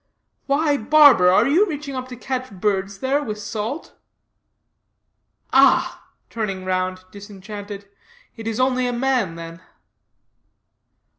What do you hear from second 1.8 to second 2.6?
up to catch